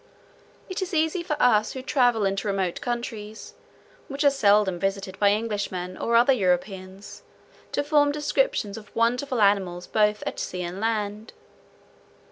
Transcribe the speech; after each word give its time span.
It 0.67 0.81
is 0.81 0.95
easy 0.95 1.21
for 1.21 1.37
us 1.39 1.73
who 1.73 1.83
travel 1.83 2.25
into 2.25 2.47
remote 2.47 2.81
countries, 2.81 3.53
which 4.07 4.23
are 4.23 4.31
seldom 4.31 4.79
visited 4.79 5.19
by 5.19 5.29
Englishmen 5.31 5.95
or 5.95 6.15
other 6.15 6.33
Europeans, 6.33 7.21
to 7.71 7.83
form 7.83 8.11
descriptions 8.11 8.79
of 8.79 8.95
wonderful 8.95 9.39
animals 9.39 9.85
both 9.85 10.23
at 10.25 10.39
sea 10.39 10.63
and 10.63 10.79
land. 10.79 11.33